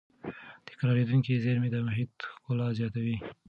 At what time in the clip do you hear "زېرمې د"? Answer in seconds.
1.43-1.77